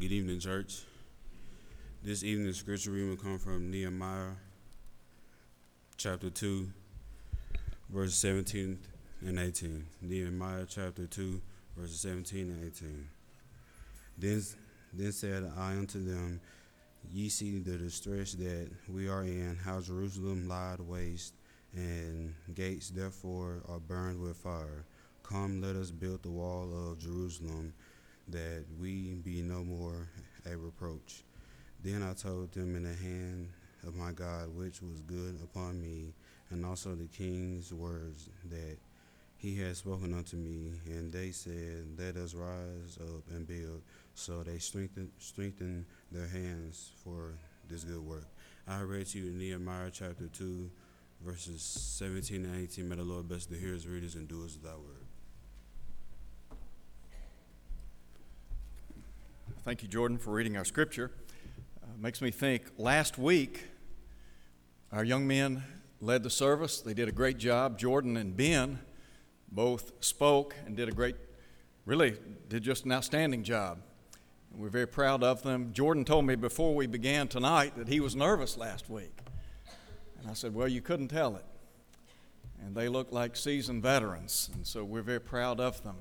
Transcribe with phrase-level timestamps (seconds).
[0.00, 0.80] Good evening, church.
[2.02, 4.30] This evening's scripture reading will come from Nehemiah
[5.98, 6.66] chapter 2,
[7.90, 8.78] verses 17
[9.20, 9.86] and 18.
[10.00, 11.40] Nehemiah chapter 2,
[11.76, 13.08] verses 17 and 18.
[14.18, 14.42] Then,
[14.94, 16.40] then said I unto them,
[17.12, 21.34] Ye see the distress that we are in, how Jerusalem lieth waste,
[21.74, 24.86] and gates therefore are burned with fire.
[25.22, 27.74] Come, let us build the wall of Jerusalem,
[28.28, 30.08] that we be no more
[30.50, 31.22] a reproach.
[31.82, 33.48] Then I told them in the hand
[33.86, 36.12] of my God, which was good upon me,
[36.50, 38.76] and also the king's words that
[39.36, 40.72] he had spoken unto me.
[40.86, 43.82] And they said, Let us rise up and build.
[44.14, 47.32] So they strengthened, strengthened their hands for
[47.68, 48.26] this good work.
[48.68, 50.70] I read to you in Nehemiah chapter 2,
[51.24, 52.88] verses 17 and 18.
[52.88, 55.01] May the Lord bless the hearers, readers, and doers of thy word.
[59.64, 61.12] Thank you, Jordan, for reading our scripture.
[61.80, 63.68] Uh, makes me think last week,
[64.90, 65.62] our young men
[66.00, 66.80] led the service.
[66.80, 67.78] They did a great job.
[67.78, 68.80] Jordan and Ben
[69.52, 71.14] both spoke and did a great,
[71.86, 72.16] really,
[72.48, 73.78] did just an outstanding job.
[74.50, 75.72] And we're very proud of them.
[75.72, 79.16] Jordan told me before we began tonight that he was nervous last week.
[80.20, 81.44] And I said, Well, you couldn't tell it.
[82.66, 84.50] And they look like seasoned veterans.
[84.54, 85.98] And so we're very proud of them.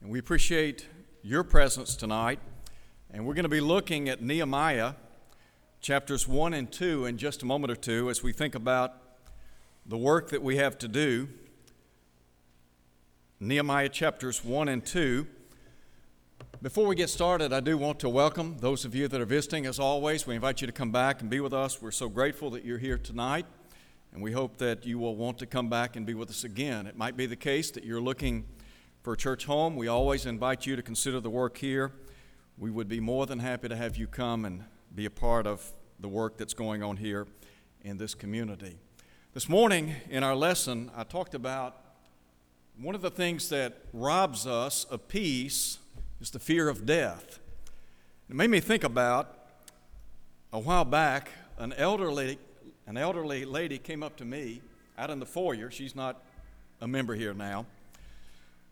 [0.00, 0.88] And we appreciate
[1.22, 2.40] your presence tonight.
[3.12, 4.94] And we're going to be looking at Nehemiah
[5.80, 8.94] chapters 1 and 2 in just a moment or two as we think about
[9.86, 11.28] the work that we have to do.
[13.38, 15.24] Nehemiah chapters 1 and 2.
[16.60, 19.66] Before we get started, I do want to welcome those of you that are visiting.
[19.66, 21.80] As always, we invite you to come back and be with us.
[21.80, 23.46] We're so grateful that you're here tonight,
[24.12, 26.88] and we hope that you will want to come back and be with us again.
[26.88, 28.46] It might be the case that you're looking
[29.02, 29.76] for a church home.
[29.76, 31.92] We always invite you to consider the work here
[32.58, 35.72] we would be more than happy to have you come and be a part of
[36.00, 37.26] the work that's going on here
[37.82, 38.78] in this community.
[39.34, 41.76] This morning in our lesson, I talked about
[42.80, 45.78] one of the things that robs us of peace
[46.18, 47.38] is the fear of death.
[48.30, 49.36] It made me think about
[50.50, 52.38] a while back, an elderly,
[52.86, 54.62] an elderly lady came up to me
[54.96, 55.70] out in the foyer.
[55.70, 56.22] She's not
[56.80, 57.66] a member here now.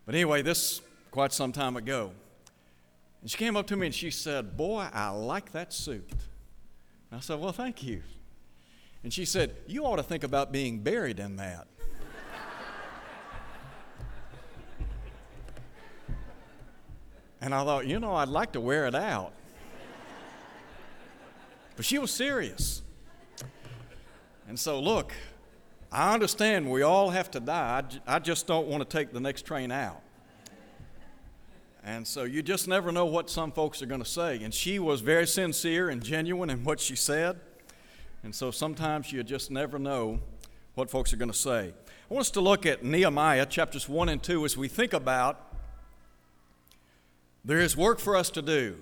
[0.07, 0.81] But anyway, this
[1.11, 2.13] quite some time ago.
[3.25, 6.07] And she came up to me and she said, Boy, I like that suit.
[7.09, 8.03] And I said, Well, thank you.
[9.03, 11.65] And she said, You ought to think about being buried in that.
[17.41, 19.33] and I thought, You know, I'd like to wear it out.
[21.75, 22.83] But she was serious.
[24.47, 25.13] And so, look,
[25.91, 27.85] I understand we all have to die.
[28.05, 30.03] I just don't want to take the next train out.
[31.87, 34.43] And so you just never know what some folks are going to say.
[34.43, 37.39] And she was very sincere and genuine in what she said.
[38.23, 40.19] And so sometimes you just never know
[40.73, 41.73] what folks are going to say.
[42.09, 45.53] I want us to look at Nehemiah chapters 1 and 2 as we think about
[47.45, 48.77] there is work for us to do.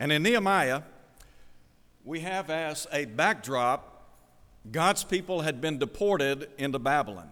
[0.00, 0.82] And in Nehemiah,
[2.02, 3.90] we have as a backdrop
[4.72, 7.28] God's people had been deported into Babylon.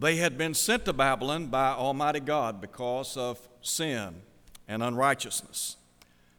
[0.00, 4.22] They had been sent to Babylon by Almighty God because of sin
[4.66, 5.76] and unrighteousness.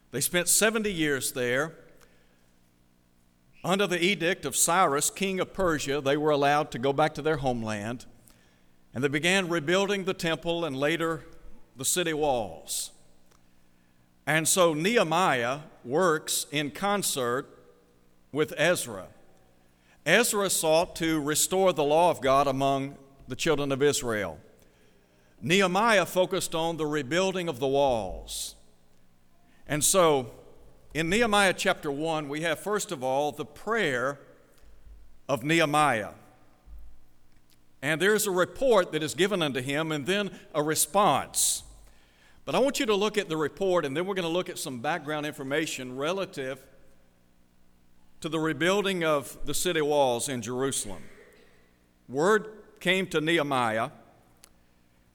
[0.09, 1.75] They spent 70 years there.
[3.63, 7.21] Under the edict of Cyrus, king of Persia, they were allowed to go back to
[7.21, 8.07] their homeland,
[8.95, 11.23] and they began rebuilding the temple and later
[11.77, 12.89] the city walls.
[14.25, 17.47] And so Nehemiah works in concert
[18.31, 19.05] with Ezra.
[20.03, 22.97] Ezra sought to restore the law of God among
[23.31, 24.37] the children of Israel.
[25.41, 28.55] Nehemiah focused on the rebuilding of the walls.
[29.65, 30.31] And so,
[30.93, 34.19] in Nehemiah chapter 1, we have first of all the prayer
[35.29, 36.09] of Nehemiah.
[37.81, 41.63] And there's a report that is given unto him, and then a response.
[42.43, 44.49] But I want you to look at the report, and then we're going to look
[44.49, 46.61] at some background information relative
[48.19, 51.03] to the rebuilding of the city walls in Jerusalem.
[52.09, 53.91] Word came to Nehemiah,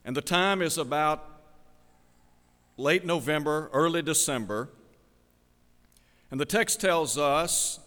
[0.05, 1.23] and the time is about
[2.77, 4.69] late November, early December.
[6.31, 7.79] And the text tells us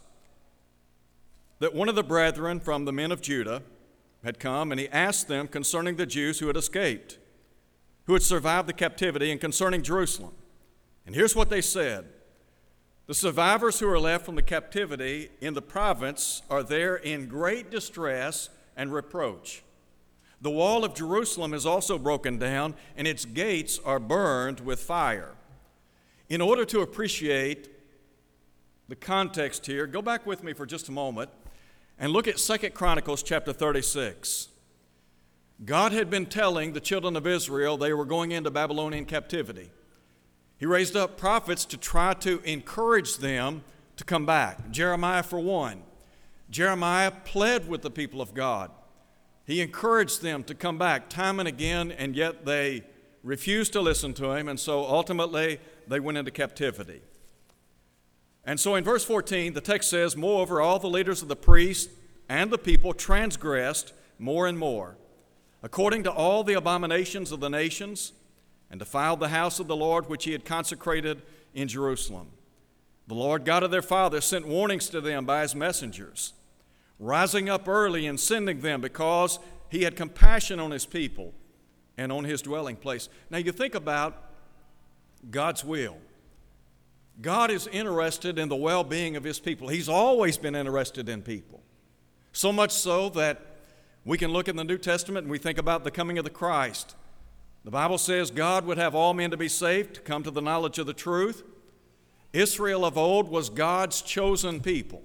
[1.61, 3.63] that one of the brethren from the men of Judah
[4.23, 7.19] had come and he asked them concerning the Jews who had escaped,
[8.05, 10.33] who had survived the captivity, and concerning Jerusalem.
[11.07, 12.05] And here's what they said
[13.07, 17.71] The survivors who are left from the captivity in the province are there in great
[17.71, 19.63] distress and reproach.
[20.41, 25.35] The wall of Jerusalem is also broken down, and its gates are burned with fire.
[26.29, 27.69] in order to appreciate
[28.89, 31.29] the context here, go back with me for just a moment
[31.99, 34.49] and look at Second Chronicles chapter 36.
[35.65, 39.71] God had been telling the children of Israel they were going into Babylonian captivity.
[40.57, 43.65] He raised up prophets to try to encourage them
[43.97, 44.71] to come back.
[44.71, 45.83] Jeremiah, for one.
[46.49, 48.71] Jeremiah pled with the people of God.
[49.51, 52.85] He encouraged them to come back time and again, and yet they
[53.25, 55.59] refused to listen to him, and so ultimately
[55.89, 57.01] they went into captivity.
[58.45, 61.93] And so in verse 14, the text says, Moreover, all the leaders of the priests
[62.29, 64.97] and the people transgressed more and more,
[65.65, 68.13] according to all the abominations of the nations,
[68.71, 71.23] and defiled the house of the Lord which he had consecrated
[71.55, 72.29] in Jerusalem.
[73.09, 76.35] The Lord God of their fathers sent warnings to them by his messengers,
[77.01, 81.33] rising up early and sending them because he had compassion on his people
[81.97, 83.09] and on his dwelling place.
[83.31, 84.31] Now you think about
[85.31, 85.97] God's will.
[87.21, 89.69] God is interested in the well being of his people.
[89.69, 91.63] He's always been interested in people.
[92.33, 93.45] So much so that
[94.05, 96.31] we can look in the New Testament and we think about the coming of the
[96.31, 96.95] Christ.
[97.65, 100.41] The Bible says God would have all men to be saved, to come to the
[100.41, 101.43] knowledge of the truth.
[102.33, 105.03] Israel of old was God's chosen people.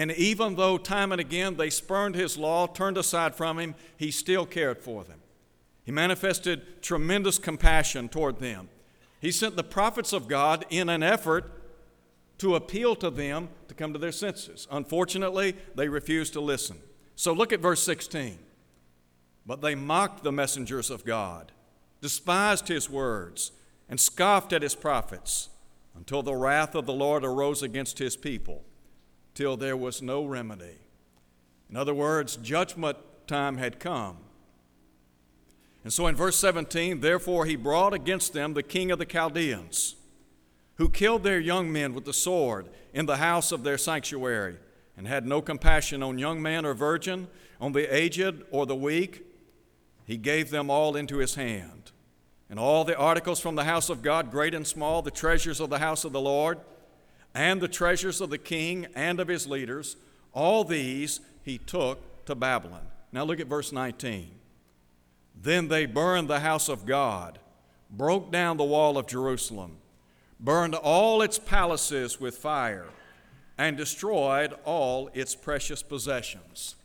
[0.00, 4.10] And even though time and again they spurned his law, turned aside from him, he
[4.10, 5.20] still cared for them.
[5.84, 8.70] He manifested tremendous compassion toward them.
[9.20, 11.52] He sent the prophets of God in an effort
[12.38, 14.66] to appeal to them to come to their senses.
[14.70, 16.78] Unfortunately, they refused to listen.
[17.14, 18.38] So look at verse 16.
[19.44, 21.52] But they mocked the messengers of God,
[22.00, 23.52] despised his words,
[23.86, 25.50] and scoffed at his prophets
[25.94, 28.64] until the wrath of the Lord arose against his people,
[29.34, 30.78] till there was no remedy.
[31.68, 34.18] In other words, judgment time had come.
[35.82, 39.96] And so in verse 17, therefore he brought against them the king of the Chaldeans,
[40.76, 44.58] who killed their young men with the sword in the house of their sanctuary,
[44.96, 47.28] and had no compassion on young man or virgin,
[47.60, 49.24] on the aged or the weak.
[50.04, 51.92] He gave them all into his hand.
[52.50, 55.70] And all the articles from the house of God, great and small, the treasures of
[55.70, 56.58] the house of the Lord,
[57.34, 59.96] and the treasures of the king and of his leaders,
[60.32, 62.86] all these he took to Babylon.
[63.12, 64.30] Now look at verse 19.
[65.34, 67.38] Then they burned the house of God,
[67.90, 69.78] broke down the wall of Jerusalem,
[70.38, 72.86] burned all its palaces with fire,
[73.56, 76.76] and destroyed all its precious possessions.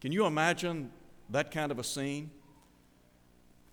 [0.00, 0.90] Can you imagine
[1.30, 2.30] that kind of a scene?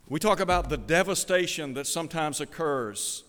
[0.07, 3.23] We talk about the devastation that sometimes occurs,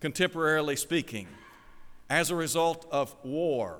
[0.00, 1.28] contemporarily speaking,
[2.12, 3.78] as a result of war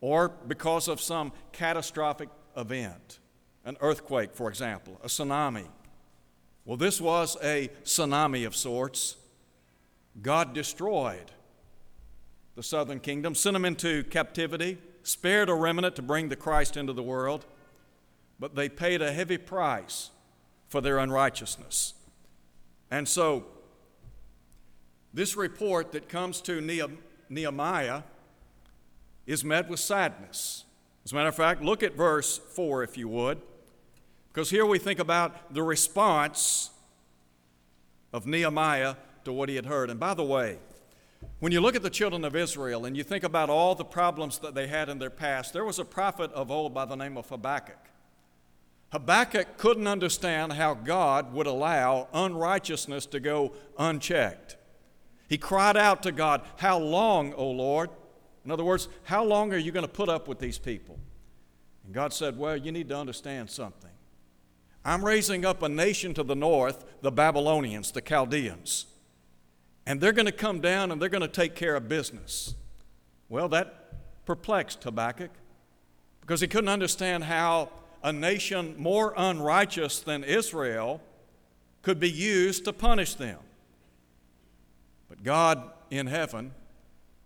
[0.00, 3.18] or because of some catastrophic event.
[3.64, 5.66] An earthquake, for example, a tsunami.
[6.64, 9.16] Well, this was a tsunami of sorts.
[10.20, 11.32] God destroyed
[12.54, 16.92] the southern kingdom, sent them into captivity, spared a remnant to bring the Christ into
[16.92, 17.44] the world,
[18.38, 20.10] but they paid a heavy price
[20.68, 21.94] for their unrighteousness.
[22.88, 23.46] And so,
[25.12, 26.60] this report that comes to
[27.32, 28.02] Nehemiah
[29.26, 30.64] is met with sadness.
[31.04, 33.40] As a matter of fact, look at verse 4 if you would.
[34.32, 36.70] Because here we think about the response
[38.12, 39.90] of Nehemiah to what he had heard.
[39.90, 40.58] And by the way,
[41.38, 44.38] when you look at the children of Israel and you think about all the problems
[44.38, 47.16] that they had in their past, there was a prophet of old by the name
[47.16, 47.78] of Habakkuk.
[48.90, 54.56] Habakkuk couldn't understand how God would allow unrighteousness to go unchecked.
[55.32, 57.88] He cried out to God, How long, O Lord?
[58.44, 60.98] In other words, how long are you going to put up with these people?
[61.86, 63.88] And God said, Well, you need to understand something.
[64.84, 68.84] I'm raising up a nation to the north, the Babylonians, the Chaldeans.
[69.86, 72.54] And they're going to come down and they're going to take care of business.
[73.30, 75.30] Well, that perplexed Habakkuk
[76.20, 77.70] because he couldn't understand how
[78.02, 81.00] a nation more unrighteous than Israel
[81.80, 83.38] could be used to punish them.
[85.12, 86.52] But God in heaven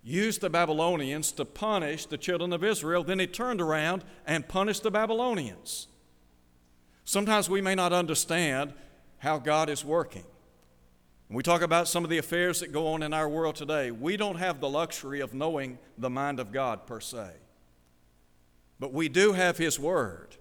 [0.02, 3.05] used the Babylonians to punish the children of Israel.
[3.05, 5.87] Then he turned around and punished the Babylonians.
[7.05, 8.75] Sometimes we may not understand
[9.19, 10.25] how God is working.
[11.28, 13.93] When we talk about some of the affairs that go on in our world today,
[13.93, 17.31] we don't have the luxury of knowing the mind of God per se.
[18.81, 20.35] But we do have His Word.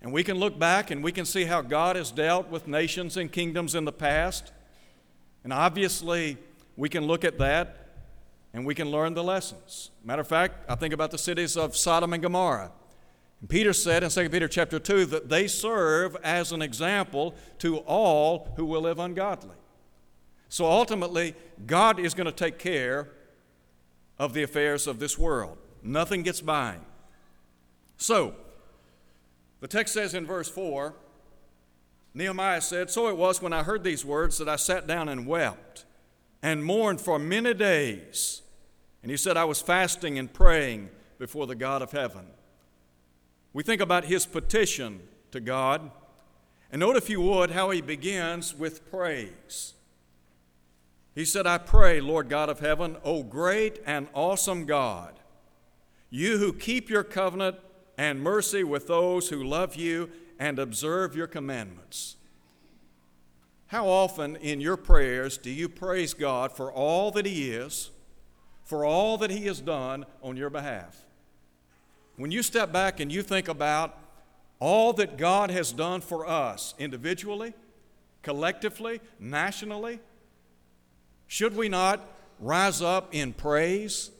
[0.00, 3.18] And we can look back and we can see how God has dealt with nations
[3.18, 4.50] and kingdoms in the past.
[5.44, 6.38] And obviously,
[6.80, 7.76] we can look at that
[8.54, 9.90] and we can learn the lessons.
[10.02, 12.72] Matter of fact, I think about the cities of Sodom and Gomorrah.
[13.40, 17.76] And Peter said in 2 Peter chapter 2 that they serve as an example to
[17.80, 19.56] all who will live ungodly.
[20.48, 21.34] So ultimately,
[21.66, 23.10] God is going to take care
[24.18, 25.58] of the affairs of this world.
[25.82, 26.76] Nothing gets by.
[27.98, 28.34] So,
[29.60, 30.94] the text says in verse 4
[32.14, 35.26] Nehemiah said, So it was when I heard these words that I sat down and
[35.26, 35.84] wept
[36.42, 38.42] and mourned for many days.
[39.02, 42.26] And he said, I was fasting and praying before the God of heaven.
[43.52, 45.00] We think about his petition
[45.32, 45.90] to God.
[46.70, 49.74] And note, if you would, how he begins with praise.
[51.14, 55.18] He said, I pray, Lord God of heaven, O great and awesome God,
[56.08, 57.56] you who keep your covenant
[57.98, 62.16] and mercy with those who love you and observe your commandments.
[63.70, 67.90] How often in your prayers do you praise God for all that He is,
[68.64, 71.04] for all that He has done on your behalf?
[72.16, 73.96] When you step back and you think about
[74.58, 77.54] all that God has done for us individually,
[78.22, 80.00] collectively, nationally,
[81.28, 82.04] should we not
[82.40, 84.10] rise up in praise?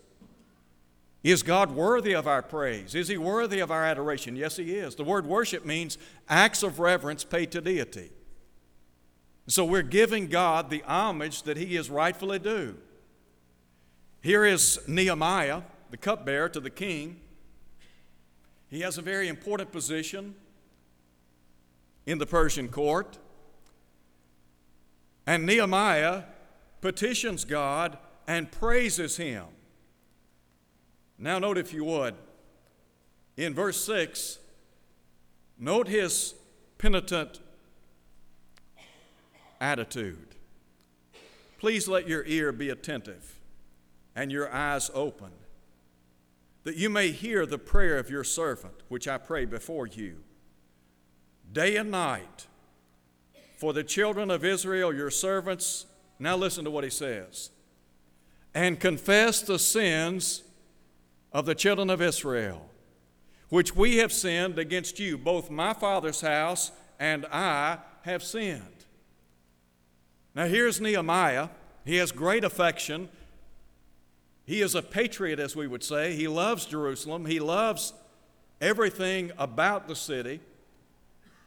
[1.24, 2.94] Is God worthy of our praise?
[2.94, 4.36] Is He worthy of our adoration?
[4.36, 4.94] Yes, He is.
[4.94, 8.12] The word worship means acts of reverence paid to deity.
[9.46, 12.76] So we're giving God the homage that He is rightfully due.
[14.22, 17.20] Here is Nehemiah, the cupbearer to the king.
[18.68, 20.34] He has a very important position
[22.06, 23.18] in the Persian court.
[25.26, 26.24] And Nehemiah
[26.80, 29.46] petitions God and praises Him.
[31.18, 32.14] Now, note if you would,
[33.36, 34.38] in verse 6,
[35.58, 36.34] note his
[36.78, 37.40] penitent
[39.60, 40.36] attitude.
[41.58, 43.38] Please let your ear be attentive
[44.16, 45.30] and your eyes open,
[46.64, 50.16] that you may hear the prayer of your servant, which I pray before you,
[51.52, 52.46] day and night,
[53.56, 55.86] for the children of Israel, your servants.
[56.18, 57.50] Now, listen to what he says
[58.54, 60.42] and confess the sins
[61.32, 62.68] of the children of Israel,
[63.48, 65.16] which we have sinned against you.
[65.16, 68.79] Both my father's house and I have sinned.
[70.34, 71.48] Now, here's Nehemiah.
[71.84, 73.08] He has great affection.
[74.44, 76.14] He is a patriot, as we would say.
[76.14, 77.26] He loves Jerusalem.
[77.26, 77.92] He loves
[78.60, 80.40] everything about the city.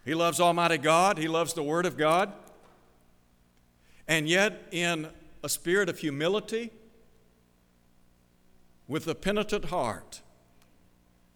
[0.06, 1.18] He loves Almighty God.
[1.18, 2.34] He loves the Word of God.
[4.08, 5.08] And yet, in
[5.44, 6.72] a spirit of humility,
[8.88, 10.22] with a penitent heart,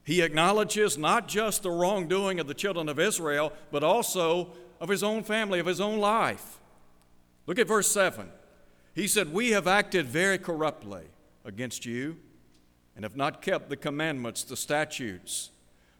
[0.03, 4.49] he acknowledges not just the wrongdoing of the children of Israel, but also
[4.79, 6.59] of his own family, of his own life.
[7.47, 8.29] Look at verse 7.
[8.93, 11.05] He said, We have acted very corruptly
[11.45, 12.17] against you
[12.95, 15.51] and have not kept the commandments, the statutes,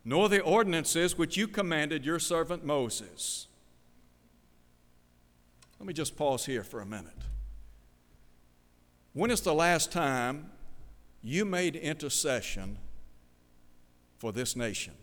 [0.03, 3.47] nor the ordinances which you commanded your servant Moses.
[5.79, 7.13] Let me just pause here for a minute.
[9.13, 10.51] When is the last time
[11.23, 12.77] you made intercession
[14.17, 14.93] for this nation?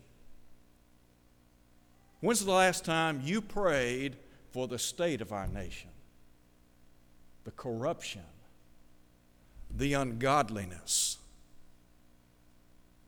[2.19, 4.17] When's the last time you prayed
[4.51, 5.89] for the state of our nation?
[7.45, 8.23] The corruption,
[9.73, 11.19] the ungodliness,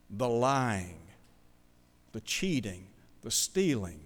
[0.09, 0.99] the lying,
[2.13, 2.87] the cheating,
[3.23, 3.99] the stealing,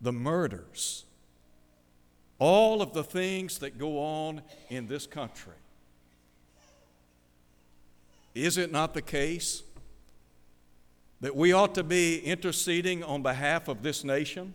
[0.00, 1.04] the murders,
[2.38, 5.54] all of the things that go on in this country.
[8.34, 9.62] Is it not the case
[11.20, 14.54] that we ought to be interceding on behalf of this nation?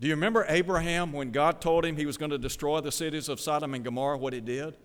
[0.00, 3.28] Do you remember Abraham when God told him he was going to destroy the cities
[3.28, 4.76] of Sodom and Gomorrah, what he did?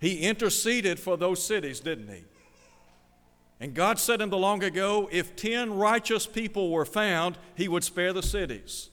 [0.00, 2.24] He interceded for those cities, didn't he?
[3.60, 7.82] And God said in the long ago, if 10 righteous people were found, he would
[7.82, 8.90] spare the cities.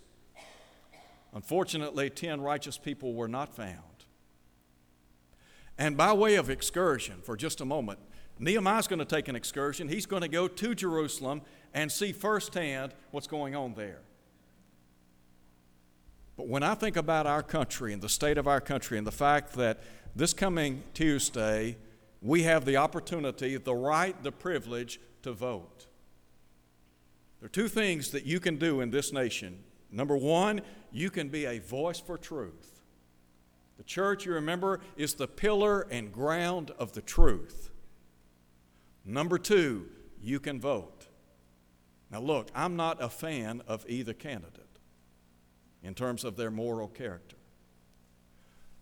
[1.33, 3.79] Unfortunately, 10 righteous people were not found.
[5.77, 7.99] And by way of excursion, for just a moment,
[8.39, 9.87] Nehemiah's going to take an excursion.
[9.87, 11.41] He's going to go to Jerusalem
[11.73, 13.99] and see firsthand what's going on there.
[16.37, 19.11] But when I think about our country and the state of our country and the
[19.11, 19.81] fact that
[20.15, 21.77] this coming Tuesday,
[22.21, 25.87] we have the opportunity, the right, the privilege to vote.
[27.39, 29.63] There are two things that you can do in this nation.
[29.91, 30.61] Number one,
[30.91, 32.81] you can be a voice for truth.
[33.77, 37.69] The church, you remember, is the pillar and ground of the truth.
[39.05, 39.87] Number two,
[40.21, 41.07] you can vote.
[42.09, 44.64] Now, look, I'm not a fan of either candidate
[45.85, 47.35] in terms of their moral character.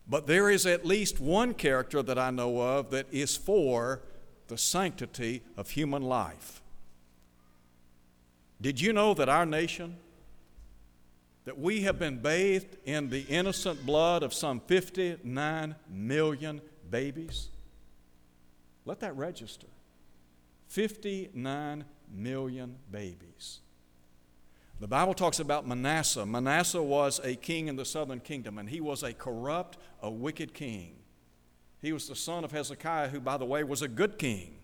[0.07, 4.01] But there is at least one character that I know of that is for
[4.47, 6.61] the sanctity of human life.
[8.61, 9.97] Did you know that our nation
[11.45, 17.49] that we have been bathed in the innocent blood of some 59 million babies?
[18.85, 19.67] Let that register.
[20.69, 21.83] 59
[22.13, 23.59] million babies.
[24.79, 26.25] The Bible talks about Manasseh.
[26.25, 30.53] Manasseh was a king in the southern kingdom, and he was a corrupt, a wicked
[30.53, 30.95] king.
[31.81, 34.55] He was the son of Hezekiah, who, by the way, was a good king.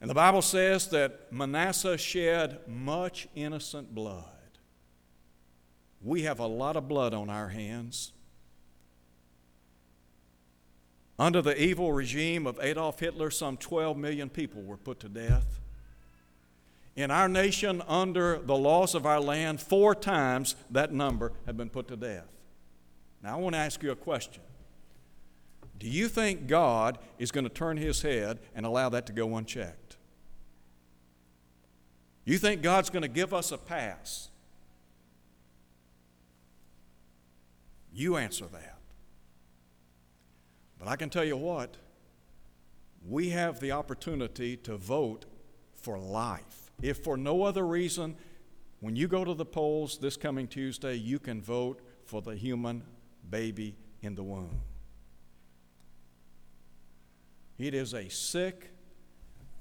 [0.00, 4.24] And the Bible says that Manasseh shed much innocent blood.
[6.02, 8.12] We have a lot of blood on our hands.
[11.18, 15.53] Under the evil regime of Adolf Hitler, some 12 million people were put to death.
[16.96, 21.70] In our nation, under the loss of our land, four times that number have been
[21.70, 22.28] put to death.
[23.22, 24.42] Now, I want to ask you a question.
[25.78, 29.36] Do you think God is going to turn his head and allow that to go
[29.36, 29.96] unchecked?
[32.24, 34.28] You think God's going to give us a pass?
[37.92, 38.78] You answer that.
[40.78, 41.76] But I can tell you what,
[43.06, 45.26] we have the opportunity to vote
[45.74, 46.63] for life.
[46.82, 48.16] If for no other reason,
[48.80, 52.82] when you go to the polls this coming Tuesday, you can vote for the human
[53.30, 54.60] baby in the womb.
[57.58, 58.70] It is a sick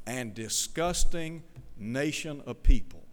[0.05, 1.43] and disgusting
[1.77, 3.05] nation of people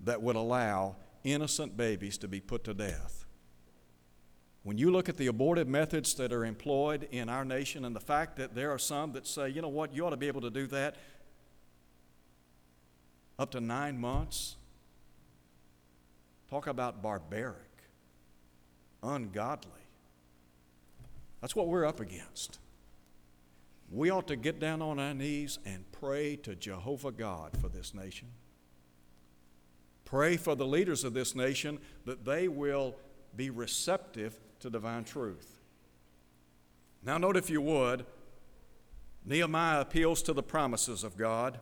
[0.00, 3.26] that would allow innocent babies to be put to death.
[4.62, 8.00] When you look at the abortive methods that are employed in our nation and the
[8.00, 10.42] fact that there are some that say, you know what, you ought to be able
[10.42, 10.96] to do that
[13.40, 14.56] up to nine months,
[16.50, 17.56] talk about barbaric,
[19.02, 19.70] ungodly.
[21.40, 22.58] That's what we're up against.
[23.90, 27.94] We ought to get down on our knees and pray to Jehovah God for this
[27.94, 28.28] nation.
[30.04, 32.94] Pray for the leaders of this nation that they will
[33.34, 35.60] be receptive to divine truth.
[37.02, 38.04] Now, note if you would,
[39.24, 41.58] Nehemiah appeals to the promises of God.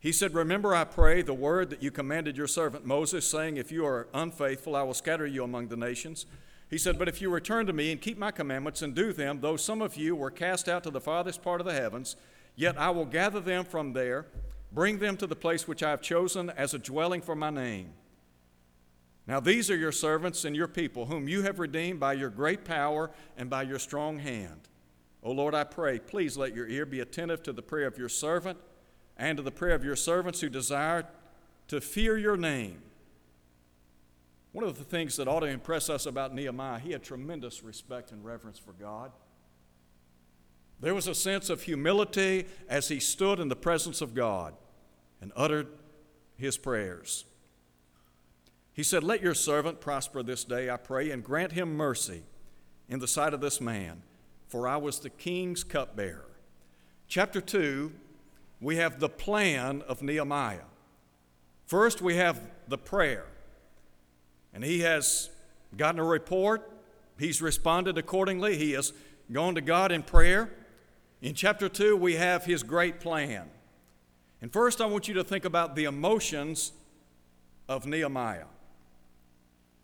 [0.00, 3.72] He said, Remember, I pray, the word that you commanded your servant Moses, saying, If
[3.72, 6.26] you are unfaithful, I will scatter you among the nations.
[6.70, 9.40] He said, But if you return to me and keep my commandments and do them,
[9.40, 12.14] though some of you were cast out to the farthest part of the heavens,
[12.54, 14.26] yet I will gather them from there,
[14.72, 17.92] bring them to the place which I have chosen as a dwelling for my name.
[19.26, 22.64] Now these are your servants and your people, whom you have redeemed by your great
[22.64, 24.68] power and by your strong hand.
[25.22, 28.08] O Lord, I pray, please let your ear be attentive to the prayer of your
[28.08, 28.58] servant
[29.18, 31.06] and to the prayer of your servants who desire
[31.68, 32.80] to fear your name.
[34.52, 38.12] One of the things that ought to impress us about Nehemiah, he had tremendous respect
[38.12, 39.12] and reverence for God.
[40.80, 44.54] There was a sense of humility as he stood in the presence of God
[45.20, 45.66] and uttered
[46.36, 47.24] his prayers.
[48.72, 52.22] He said, Let your servant prosper this day, I pray, and grant him mercy
[52.88, 54.02] in the sight of this man,
[54.46, 56.30] for I was the king's cupbearer.
[57.08, 57.92] Chapter 2,
[58.60, 60.66] we have the plan of Nehemiah.
[61.66, 63.26] First, we have the prayer,
[64.52, 65.30] and he has
[65.76, 66.70] gotten a report.
[67.18, 68.56] He's responded accordingly.
[68.56, 68.92] He has
[69.30, 70.50] gone to God in prayer.
[71.20, 73.50] In chapter 2, we have his great plan.
[74.40, 76.72] And first, I want you to think about the emotions
[77.68, 78.46] of Nehemiah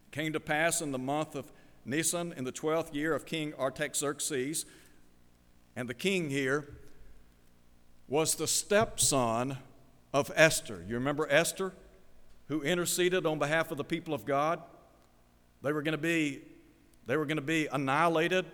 [0.06, 1.52] It came to pass in the month of
[1.84, 4.64] Nisan in the 12th year of King Artaxerxes.
[5.76, 6.68] And the king here
[8.08, 9.58] was the stepson
[10.12, 10.84] of Esther.
[10.86, 11.72] You remember Esther,
[12.48, 14.62] who interceded on behalf of the people of God?
[15.62, 16.42] They were going to be,
[17.06, 18.44] they were going to be annihilated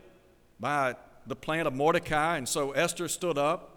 [0.59, 0.95] by
[1.27, 2.37] the plan of Mordecai.
[2.37, 3.77] And so Esther stood up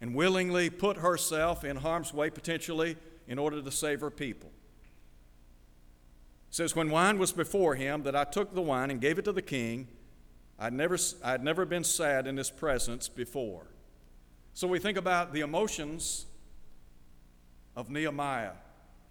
[0.00, 2.96] and willingly put herself in harm's way potentially
[3.26, 4.50] in order to save her people
[6.48, 9.24] It says, When wine was before him, that I took the wine and gave it
[9.24, 9.88] to the king.
[10.58, 13.66] I'd never, I'd never been sad in his presence before.
[14.54, 16.26] So we think about the emotions
[17.74, 18.52] of Nehemiah,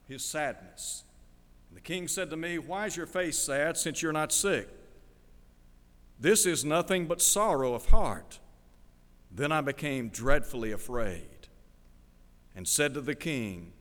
[0.07, 1.03] his sadness.
[1.67, 4.69] And the king said to me, Why is your face sad since you're not sick?
[6.17, 8.39] This is nothing but sorrow of heart.
[9.29, 11.49] Then I became dreadfully afraid
[12.55, 13.73] and said to the king,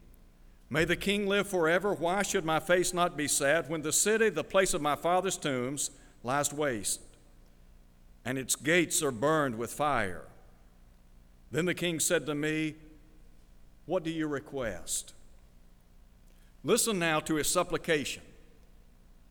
[0.69, 1.93] May the king live forever.
[1.93, 5.37] Why should my face not be sad when the city, the place of my father's
[5.37, 5.91] tombs,
[6.25, 7.03] lies waste,
[8.25, 10.25] and its gates are burned with fire?
[11.53, 12.75] Then the king said to me,
[13.85, 15.13] What do you request?
[16.65, 18.23] Listen now to his supplication,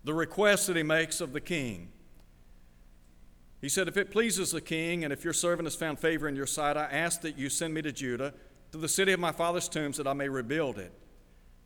[0.04, 1.90] the request that he makes of the king.
[3.60, 6.36] He said, If it pleases the king, and if your servant has found favor in
[6.36, 8.34] your sight, I ask that you send me to Judah,
[8.72, 10.94] to the city of my father's tombs, that I may rebuild it.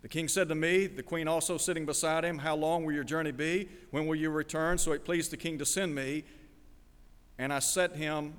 [0.03, 3.03] The king said to me, the queen also sitting beside him, How long will your
[3.03, 3.67] journey be?
[3.91, 4.77] When will you return?
[4.77, 6.23] So it pleased the king to send me,
[7.37, 8.35] and I set him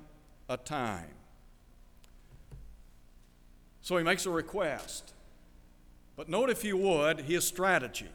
[0.49, 1.13] a time.
[3.87, 5.13] So he makes a request.
[6.17, 8.09] But note, if you would, his strategy.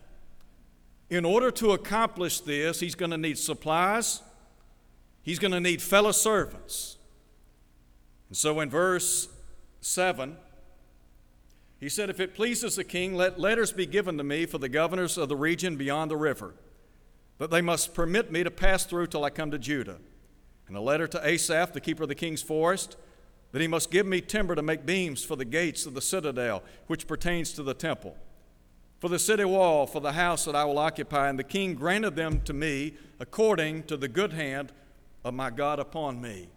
[1.08, 4.20] In order to accomplish this, he's going to need supplies,
[5.22, 6.98] he's going to need fellow servants.
[8.28, 9.28] And so in verse
[9.80, 10.36] 7,
[11.80, 14.68] he said, If it pleases the king, let letters be given to me for the
[14.68, 16.52] governors of the region beyond the river,
[17.38, 19.96] that they must permit me to pass through till I come to Judah.
[20.68, 22.98] And a letter to Asaph, the keeper of the king's forest,
[23.52, 26.62] that he must give me timber to make beams for the gates of the citadel,
[26.86, 28.16] which pertains to the temple,
[28.98, 31.28] for the city wall, for the house that I will occupy.
[31.28, 34.72] And the king granted them to me according to the good hand
[35.24, 36.48] of my God upon me.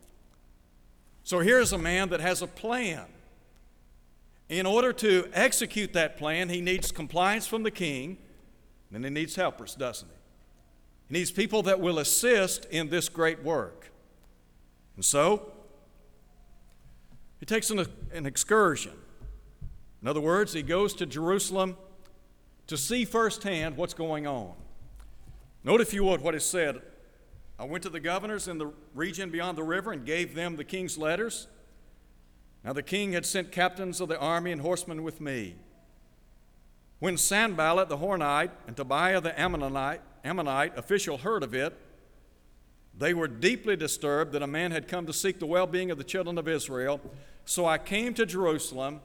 [1.23, 3.05] So here's a man that has a plan.
[4.47, 8.17] In order to execute that plan, he needs compliance from the king,
[8.93, 10.13] and he needs helpers, doesn't he?
[11.09, 13.91] He needs people that will assist in this great work.
[14.95, 15.51] And so,
[17.39, 18.93] he takes an, an excursion.
[20.01, 21.77] In other words, he goes to Jerusalem
[22.67, 24.53] to see firsthand what's going on.
[25.63, 26.81] Note, if you would, what is said
[27.57, 30.63] I went to the governors in the region beyond the river and gave them the
[30.63, 31.47] king's letters.
[32.63, 35.55] Now the king had sent captains of the army and horsemen with me.
[36.99, 41.77] When Sanballat the Horonite and Tobiah the Ammonite, Ammonite official heard of it,
[42.97, 45.97] they were deeply disturbed that a man had come to seek the well being of
[45.97, 47.01] the children of Israel.
[47.43, 49.01] So I came to Jerusalem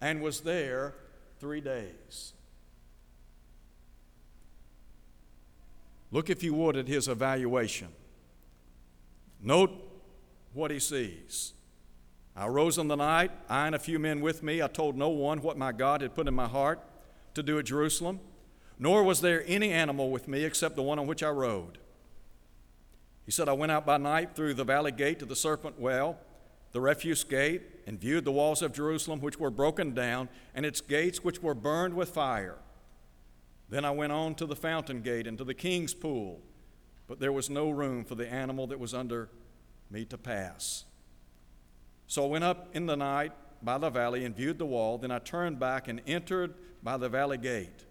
[0.00, 0.94] and was there
[1.38, 2.32] three days.
[6.10, 7.88] Look, if you would, at his evaluation.
[9.42, 9.70] Note
[10.54, 11.52] what he sees.
[12.34, 14.62] I rose in the night, I and a few men with me.
[14.62, 16.80] I told no one what my God had put in my heart
[17.34, 18.20] to do at Jerusalem,
[18.78, 21.78] nor was there any animal with me except the one on which I rode.
[23.26, 26.18] He said, I went out by night through the valley gate to the serpent well,
[26.72, 30.80] the refuse gate, and viewed the walls of Jerusalem, which were broken down, and its
[30.80, 32.58] gates, which were burned with fire.
[33.68, 36.40] Then I went on to the fountain gate and to the king's pool,
[37.08, 39.28] but there was no room for the animal that was under
[39.90, 40.84] me to pass.
[42.06, 44.98] So I went up in the night by the valley and viewed the wall.
[44.98, 47.84] Then I turned back and entered by the valley gate,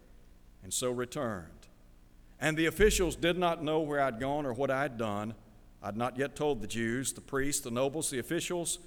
[0.62, 1.55] and so returned.
[2.40, 5.34] And the officials did not know where I'd gone or what I had done.
[5.82, 8.78] I'd not yet told the Jews, the priests, the nobles, the officials,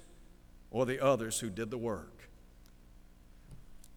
[0.70, 2.28] or the others who did the work.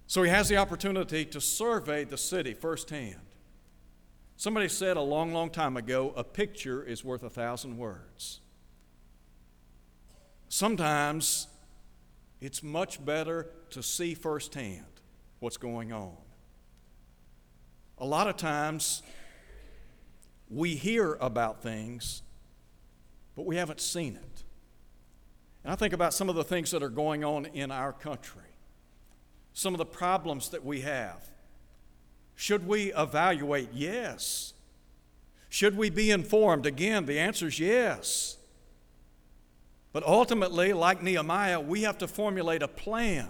[0.08, 3.20] So he has the opportunity to survey the city firsthand.
[4.38, 8.42] Somebody said a long, long time ago a picture is worth a thousand words.
[10.50, 11.48] Sometimes
[12.42, 14.86] it's much better to see firsthand
[15.40, 16.16] what's going on.
[17.98, 19.02] A lot of times
[20.54, 22.22] we hear about things,
[23.36, 24.44] but we haven't seen it.
[25.64, 28.44] And I think about some of the things that are going on in our country
[29.54, 31.24] some of the problems that we have?
[32.36, 33.70] Should we evaluate?
[33.72, 34.54] Yes.
[35.50, 36.66] Should we be informed?
[36.66, 38.38] Again, the answer is yes.
[39.92, 43.30] But ultimately, like Nehemiah, we have to formulate a plan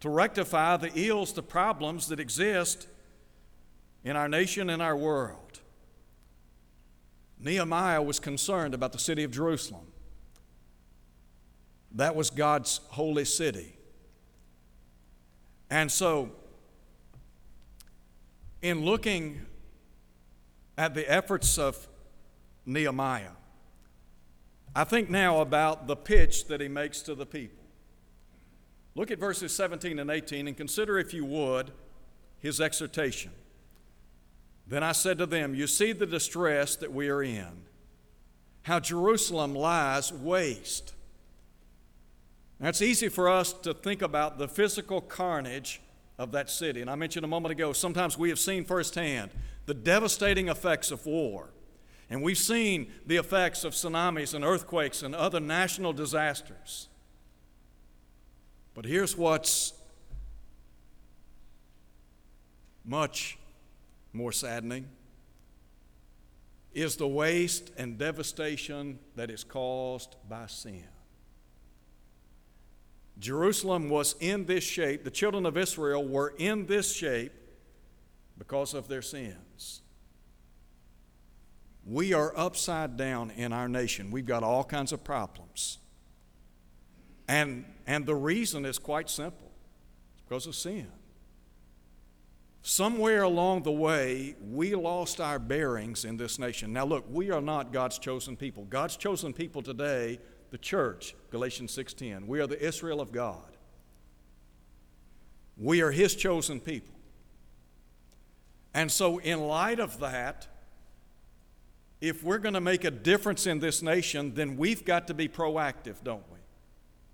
[0.00, 2.86] to rectify the ills, the problems that exist
[4.04, 5.49] in our nation and our world.
[7.42, 9.86] Nehemiah was concerned about the city of Jerusalem.
[11.92, 13.76] That was God's holy city.
[15.70, 16.30] And so,
[18.60, 19.46] in looking
[20.76, 21.88] at the efforts of
[22.66, 23.30] Nehemiah,
[24.74, 27.64] I think now about the pitch that he makes to the people.
[28.94, 31.72] Look at verses 17 and 18 and consider, if you would,
[32.38, 33.32] his exhortation.
[34.70, 37.64] Then I said to them, You see the distress that we are in,
[38.62, 40.94] how Jerusalem lies waste
[42.60, 45.80] now, it's easy for us to think about the physical carnage
[46.18, 46.82] of that city.
[46.82, 49.30] And I mentioned a moment ago, sometimes we have seen firsthand
[49.64, 51.48] the devastating effects of war.
[52.10, 56.88] And we've seen the effects of tsunamis and earthquakes and other national disasters.
[58.74, 59.72] But here's what's
[62.84, 63.38] much
[64.12, 64.88] more saddening
[66.72, 70.84] is the waste and devastation that is caused by sin.
[73.18, 77.32] Jerusalem was in this shape, the children of Israel were in this shape
[78.38, 79.82] because of their sins.
[81.84, 84.10] We are upside down in our nation.
[84.10, 85.78] We've got all kinds of problems.
[87.28, 89.50] And, and the reason is quite simple
[90.14, 90.90] it's because of sin.
[92.62, 96.72] Somewhere along the way, we lost our bearings in this nation.
[96.72, 98.64] Now, look, we are not God's chosen people.
[98.64, 100.18] God's chosen people today,
[100.50, 102.26] the church, Galatians 6:10.
[102.26, 103.56] We are the Israel of God.
[105.56, 106.94] We are His chosen people.
[108.72, 110.46] And so, in light of that,
[112.00, 115.28] if we're going to make a difference in this nation, then we've got to be
[115.28, 116.38] proactive, don't we?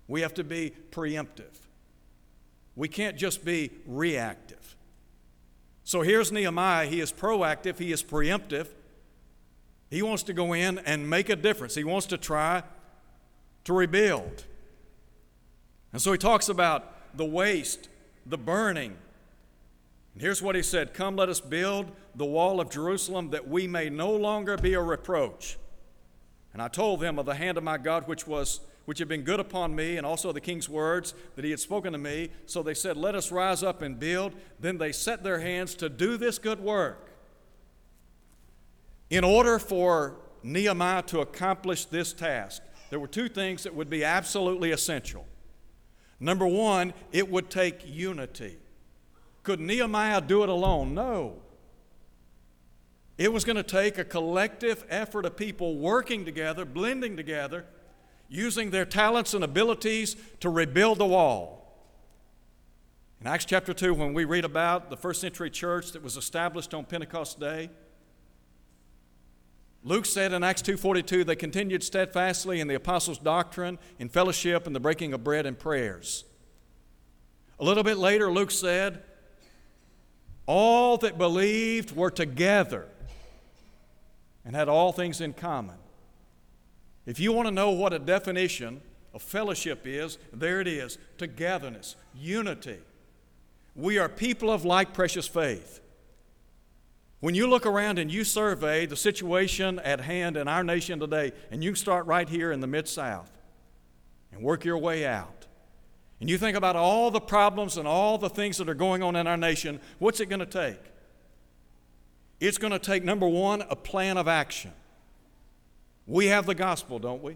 [0.07, 1.57] We have to be preemptive.
[2.75, 4.76] We can't just be reactive.
[5.87, 6.85] So here's Nehemiah.
[6.85, 8.67] He is proactive, he is preemptive.
[9.89, 12.63] He wants to go in and make a difference, he wants to try
[13.63, 14.43] to rebuild.
[15.93, 17.87] And so he talks about the waste,
[18.25, 18.97] the burning.
[20.13, 23.65] And here's what he said Come, let us build the wall of Jerusalem that we
[23.65, 25.57] may no longer be a reproach.
[26.51, 29.23] And I told them of the hand of my God which was which had been
[29.23, 32.29] good upon me, and also the king's words that he had spoken to me.
[32.45, 34.33] So they said, Let us rise up and build.
[34.61, 37.11] Then they set their hands to do this good work.
[39.09, 44.05] In order for Nehemiah to accomplish this task, there were two things that would be
[44.05, 45.25] absolutely essential.
[46.17, 48.57] Number one, it would take unity.
[49.43, 50.93] Could Nehemiah do it alone?
[50.93, 51.41] No.
[53.17, 57.65] It was going to take a collective effort of people working together, blending together,
[58.29, 61.55] using their talents and abilities to rebuild the wall.
[63.21, 66.73] In Acts chapter 2, when we read about the first century church that was established
[66.73, 67.69] on Pentecost Day,
[69.83, 74.75] Luke said in Acts 2:42 they continued steadfastly in the apostles' doctrine, in fellowship, and
[74.75, 76.25] the breaking of bread and prayers.
[77.59, 79.03] A little bit later, Luke said,
[80.45, 82.87] all that believed were together
[84.45, 85.75] and had all things in common.
[87.07, 88.81] If you want to know what a definition
[89.13, 92.79] of fellowship is, there it is togetherness, unity.
[93.75, 95.79] We are people of like precious faith.
[97.21, 101.31] When you look around and you survey the situation at hand in our nation today,
[101.49, 103.31] and you start right here in the Mid South
[104.33, 105.47] and work your way out,
[106.19, 109.15] and you think about all the problems and all the things that are going on
[109.15, 110.81] in our nation, what's it going to take?
[112.41, 114.73] It's going to take, number one, a plan of action.
[116.07, 117.35] We have the gospel, don't we?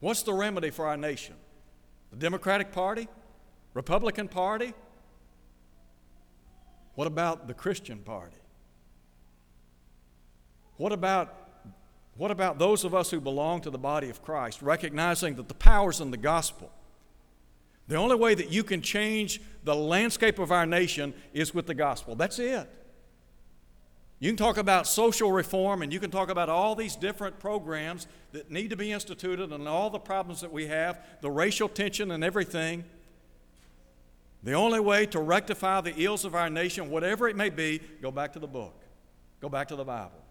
[0.00, 1.34] What's the remedy for our nation?
[2.10, 3.08] The Democratic Party?
[3.72, 4.74] Republican Party?
[6.94, 8.36] What about the Christian Party?
[10.76, 11.34] What about,
[12.16, 15.54] what about those of us who belong to the body of Christ, recognizing that the
[15.54, 16.70] power's in the gospel?
[17.88, 21.74] The only way that you can change the landscape of our nation is with the
[21.74, 22.14] gospel.
[22.14, 22.68] That's it.
[24.18, 28.06] You can talk about social reform and you can talk about all these different programs
[28.32, 32.10] that need to be instituted and all the problems that we have, the racial tension
[32.10, 32.84] and everything.
[34.42, 38.10] The only way to rectify the ills of our nation, whatever it may be, go
[38.10, 38.80] back to the book,
[39.40, 40.22] go back to the Bible.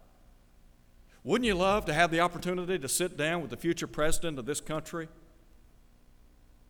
[1.22, 4.46] Wouldn't you love to have the opportunity to sit down with the future president of
[4.46, 5.08] this country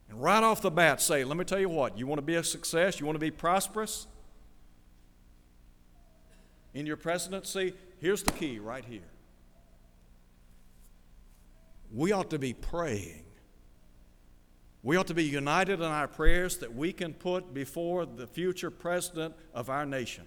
[0.09, 2.37] and right off the bat say, Let me tell you what, you want to be
[2.37, 4.07] a success, you want to be prosperous?
[6.77, 9.09] In your presidency, here's the key right here.
[11.91, 13.25] We ought to be praying.
[14.83, 18.71] We ought to be united in our prayers that we can put before the future
[18.71, 20.27] president of our nation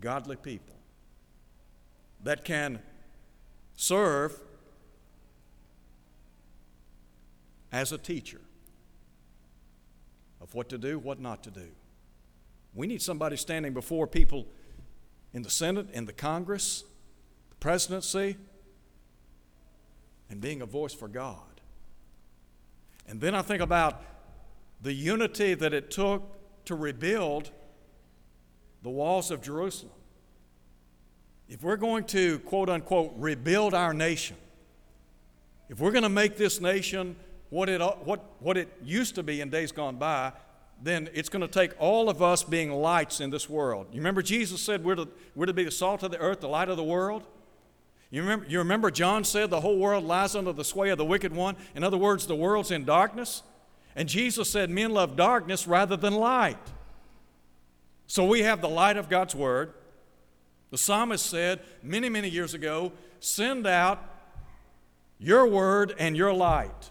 [0.00, 0.74] godly people
[2.24, 2.80] that can
[3.76, 4.40] serve
[7.70, 8.40] as a teacher
[10.40, 11.68] of what to do, what not to do.
[12.74, 14.46] We need somebody standing before people
[15.32, 16.84] in the Senate, in the Congress,
[17.50, 18.36] the presidency,
[20.30, 21.40] and being a voice for God.
[23.06, 24.02] And then I think about
[24.82, 26.22] the unity that it took
[26.66, 27.50] to rebuild
[28.82, 29.92] the walls of Jerusalem.
[31.48, 34.36] If we're going to, quote unquote, rebuild our nation,
[35.68, 37.16] if we're going to make this nation
[37.50, 40.32] what it, what, what it used to be in days gone by,
[40.82, 43.88] then it's going to take all of us being lights in this world.
[43.90, 46.48] You remember Jesus said we're to, we're to be the salt of the earth, the
[46.48, 47.24] light of the world?
[48.10, 51.04] You remember, you remember John said the whole world lies under the sway of the
[51.04, 51.56] wicked one?
[51.74, 53.42] In other words, the world's in darkness.
[53.94, 56.56] And Jesus said men love darkness rather than light.
[58.06, 59.74] So we have the light of God's word.
[60.70, 64.02] The psalmist said many, many years ago send out
[65.18, 66.90] your word and your light.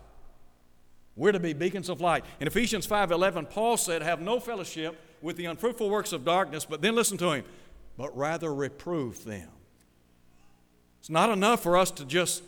[1.18, 2.24] We're to be beacons of light.
[2.40, 6.82] In Ephesians 5:11, Paul said, "Have no fellowship with the unfruitful works of darkness, but
[6.82, 7.44] then listen to him,
[7.98, 9.50] but rather reprove them."
[11.00, 12.44] It's not enough for us to just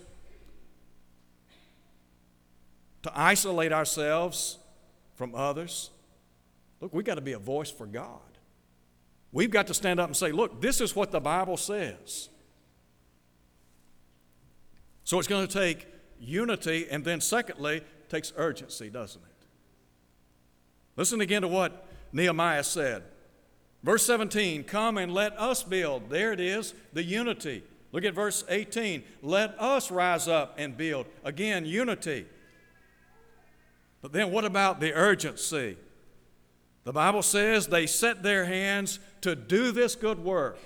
[3.01, 4.57] to isolate ourselves
[5.15, 5.89] from others.
[6.79, 8.21] Look, we've got to be a voice for God.
[9.31, 12.29] We've got to stand up and say, look, this is what the Bible says.
[15.03, 15.87] So it's going to take
[16.19, 19.45] unity, and then secondly, takes urgency, doesn't it?
[20.95, 23.03] Listen again to what Nehemiah said.
[23.83, 26.09] Verse 17, come and let us build.
[26.09, 27.63] There it is, the unity.
[27.91, 29.03] Look at verse 18.
[29.21, 31.05] Let us rise up and build.
[31.23, 32.25] Again, unity.
[34.01, 35.77] But then what about the urgency?
[36.83, 40.57] The Bible says they set their hands to do this good work.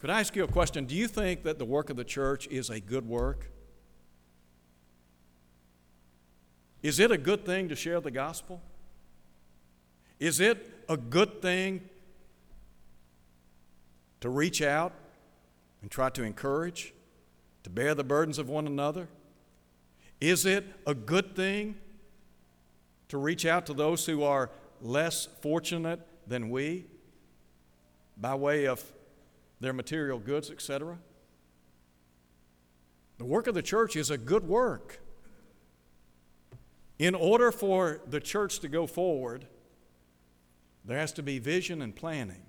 [0.00, 0.84] Could I ask you a question?
[0.84, 3.50] Do you think that the work of the church is a good work?
[6.82, 8.60] Is it a good thing to share the gospel?
[10.20, 11.82] Is it a good thing
[14.20, 14.92] to reach out
[15.82, 16.92] and try to encourage,
[17.64, 19.08] to bear the burdens of one another?
[20.20, 21.76] Is it a good thing
[23.08, 26.86] to reach out to those who are less fortunate than we
[28.16, 28.84] by way of
[29.60, 30.98] their material goods, etc.?
[33.18, 35.00] The work of the church is a good work.
[36.98, 39.46] In order for the church to go forward,
[40.84, 42.42] there has to be vision and planning.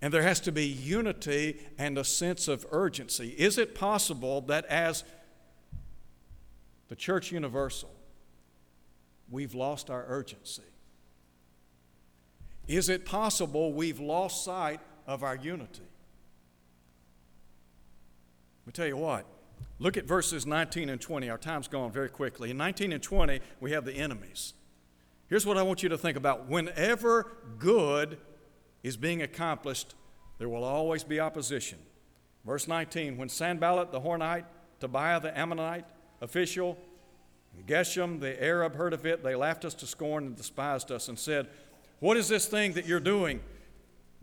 [0.00, 3.28] And there has to be unity and a sense of urgency.
[3.38, 5.04] Is it possible that as
[6.88, 7.90] the church universal,
[9.30, 10.62] we've lost our urgency?
[12.66, 15.82] Is it possible we've lost sight of our unity?
[18.60, 19.26] Let me tell you what.
[19.78, 21.28] Look at verses 19 and 20.
[21.30, 22.50] Our time's gone very quickly.
[22.50, 24.54] In 19 and 20, we have the enemies.
[25.28, 26.48] Here's what I want you to think about.
[26.48, 28.18] Whenever good
[28.82, 29.94] is being accomplished,
[30.38, 31.78] there will always be opposition.
[32.44, 34.44] Verse 19 When Sanballat the Horonite,
[34.80, 35.84] Tobiah the Ammonite
[36.20, 36.76] official,
[37.66, 41.18] Geshem the Arab heard of it, they laughed us to scorn and despised us and
[41.18, 41.48] said,
[42.00, 43.40] What is this thing that you're doing?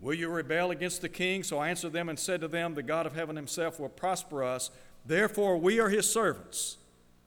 [0.00, 1.42] Will you rebel against the king?
[1.42, 4.42] So I answered them and said to them, The God of heaven himself will prosper
[4.42, 4.70] us.
[5.04, 6.76] Therefore, we are his servants.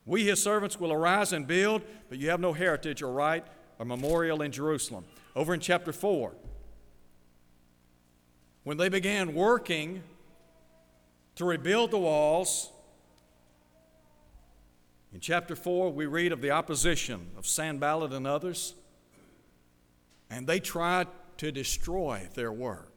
[0.06, 3.46] We, his servants, will arise and build, but you have no heritage or right
[3.80, 5.06] or memorial in Jerusalem.
[5.36, 6.34] Over in chapter 4,
[8.64, 10.04] when they began working
[11.36, 12.70] to rebuild the walls,
[15.14, 18.74] in chapter 4, we read of the opposition of Sanballat and others,
[20.30, 21.08] and they tried
[21.38, 22.93] to destroy their work.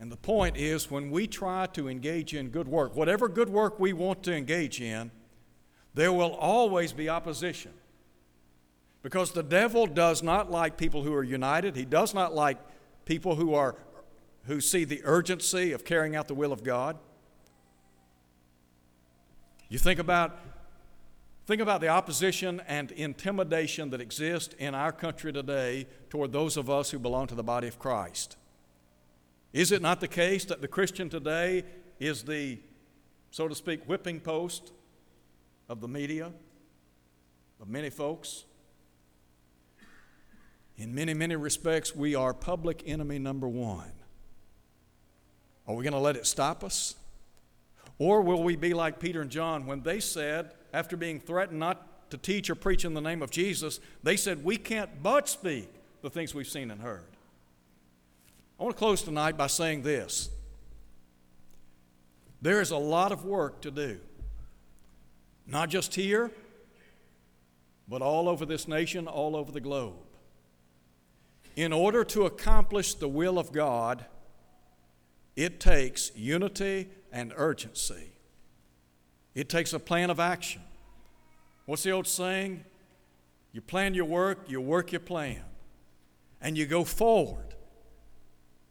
[0.00, 3.78] And the point is, when we try to engage in good work, whatever good work
[3.78, 5.10] we want to engage in,
[5.92, 7.72] there will always be opposition.
[9.02, 11.76] Because the devil does not like people who are united.
[11.76, 12.58] He does not like
[13.04, 13.76] people who are
[14.44, 16.96] who see the urgency of carrying out the will of God.
[19.68, 20.38] You think about
[21.46, 26.70] think about the opposition and intimidation that exist in our country today toward those of
[26.70, 28.38] us who belong to the body of Christ.
[29.52, 31.64] Is it not the case that the Christian today
[31.98, 32.58] is the
[33.30, 34.72] so to speak whipping post
[35.68, 36.32] of the media
[37.60, 38.44] of many folks?
[40.76, 43.92] In many, many respects, we are public enemy number one.
[45.68, 46.96] Are we going to let it stop us?
[47.98, 52.10] Or will we be like Peter and John when they said, after being threatened not
[52.10, 55.68] to teach or preach in the name of Jesus, they said, We can't but speak
[56.00, 57.09] the things we've seen and heard.
[58.60, 60.28] I want to close tonight by saying this
[62.42, 63.98] there is a lot of work to do,
[65.46, 66.30] not just here,
[67.88, 69.96] but all over this nation, all over the globe
[71.56, 74.04] in order to accomplish the will of God,
[75.36, 78.12] it takes unity and urgency.
[79.34, 80.62] It takes a plan of action.
[81.66, 82.64] What's the old saying?
[83.52, 85.42] You plan your work, you work your plan,
[86.40, 87.49] and you go forward.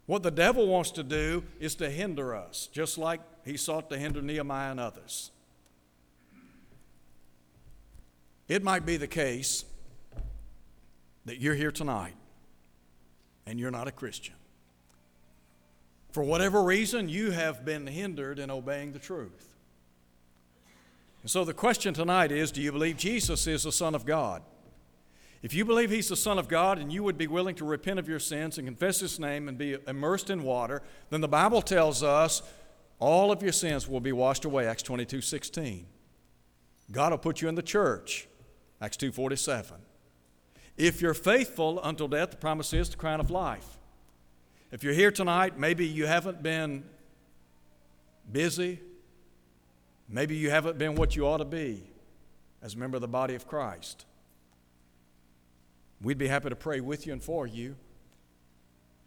[0.10, 3.98] What the devil wants to do is to hinder us, just like he sought to
[4.00, 5.30] hinder Nehemiah and others.
[8.47, 9.66] It might be the case
[11.26, 12.16] that you're here tonight
[13.45, 14.34] and you're not a Christian.
[16.12, 19.53] For whatever reason, you have been hindered in obeying the truth.
[21.22, 24.41] And so the question tonight is do you believe Jesus is the Son of God?
[25.42, 28.00] If you believe He's the Son of God and you would be willing to repent
[28.00, 31.62] of your sins and confess His name and be immersed in water, then the Bible
[31.62, 32.42] tells us
[33.00, 35.88] all of your sins will be washed away, Acts 22 16.
[36.92, 38.28] God will put you in the church,
[38.82, 39.78] Acts 2 47.
[40.76, 43.78] If you're faithful until death, the promise is the crown of life.
[44.72, 46.84] If you're here tonight, maybe you haven't been
[48.32, 48.80] busy,
[50.08, 51.84] maybe you haven't been what you ought to be
[52.62, 54.06] as a member of the body of Christ.
[56.02, 57.76] We'd be happy to pray with you and for you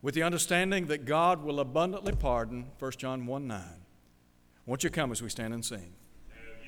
[0.03, 3.63] with the understanding that God will abundantly pardon, 1 John 1 9.
[4.67, 5.95] Won't you come as we stand and sing?